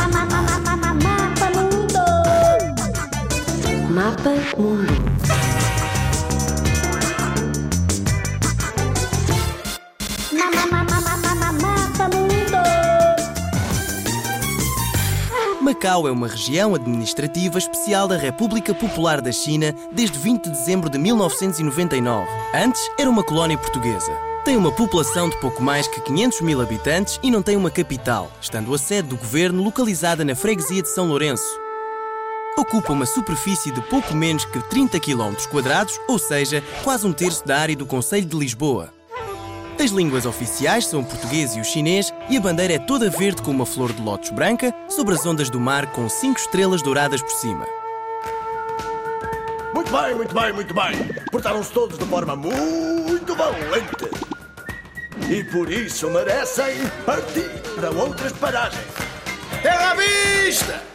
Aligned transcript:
Mapa 0.00 1.50
Mundo. 1.50 1.98
Mapa 3.90 4.30
Mundo. 4.56 5.00
Macau 15.60 16.08
é 16.08 16.10
uma 16.10 16.28
região 16.28 16.74
administrativa 16.74 17.58
especial 17.58 18.08
da 18.08 18.16
República 18.16 18.74
Popular 18.74 19.20
da 19.20 19.30
China 19.30 19.74
desde 19.92 20.18
20 20.18 20.44
de 20.44 20.50
dezembro 20.50 20.88
de 20.88 20.98
1999. 20.98 22.26
Antes 22.54 22.90
era 22.98 23.08
uma 23.08 23.22
colónia 23.22 23.58
portuguesa. 23.58 24.29
Tem 24.44 24.56
uma 24.56 24.72
população 24.72 25.28
de 25.28 25.36
pouco 25.36 25.62
mais 25.62 25.86
que 25.86 26.00
500 26.00 26.40
mil 26.40 26.62
habitantes 26.62 27.20
e 27.22 27.30
não 27.30 27.42
tem 27.42 27.56
uma 27.56 27.70
capital, 27.70 28.32
estando 28.40 28.74
a 28.74 28.78
sede 28.78 29.08
do 29.08 29.16
governo 29.16 29.62
localizada 29.62 30.24
na 30.24 30.34
freguesia 30.34 30.80
de 30.80 30.88
São 30.88 31.08
Lourenço. 31.08 31.60
Ocupa 32.56 32.92
uma 32.92 33.04
superfície 33.04 33.70
de 33.70 33.82
pouco 33.82 34.14
menos 34.14 34.46
que 34.46 34.58
30 34.58 34.98
km 34.98 35.34
ou 36.08 36.18
seja, 36.18 36.64
quase 36.82 37.06
um 37.06 37.12
terço 37.12 37.46
da 37.46 37.58
área 37.58 37.76
do 37.76 37.84
Conselho 37.84 38.24
de 38.24 38.36
Lisboa. 38.36 38.92
As 39.78 39.90
línguas 39.90 40.24
oficiais 40.24 40.86
são 40.86 41.00
o 41.00 41.04
português 41.04 41.54
e 41.54 41.60
o 41.60 41.64
chinês 41.64 42.12
e 42.30 42.36
a 42.38 42.40
bandeira 42.40 42.74
é 42.74 42.78
toda 42.78 43.10
verde 43.10 43.42
com 43.42 43.50
uma 43.50 43.66
flor 43.66 43.92
de 43.92 44.00
lótus 44.00 44.30
branca 44.30 44.74
sobre 44.88 45.14
as 45.14 45.24
ondas 45.26 45.50
do 45.50 45.60
mar 45.60 45.92
com 45.92 46.08
cinco 46.08 46.40
estrelas 46.40 46.80
douradas 46.80 47.20
por 47.20 47.32
cima. 47.32 47.66
Muito 49.74 49.92
bem, 49.92 50.14
muito 50.14 50.34
bem, 50.34 50.52
muito 50.52 50.74
bem. 50.74 51.24
Portaram-se 51.30 51.70
todos 51.72 51.98
de 51.98 52.04
forma 52.06 52.34
muito 52.36 53.34
valente. 53.34 54.09
E 55.30 55.44
por 55.44 55.70
isso 55.70 56.10
merecem 56.10 56.74
partir 57.06 57.48
para 57.76 57.88
outras 57.92 58.32
paragens. 58.32 58.84
Terra 59.62 59.92
à 59.92 59.94
vista! 59.94 60.89